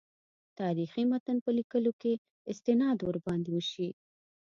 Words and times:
تاریخي 0.59 1.03
متن 1.11 1.37
په 1.45 1.51
لیکلو 1.57 1.91
کې 2.01 2.13
استناد 2.51 2.97
ورباندې 3.03 3.49
وشي. 3.53 3.89